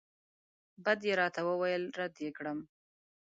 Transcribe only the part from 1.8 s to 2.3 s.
رد یې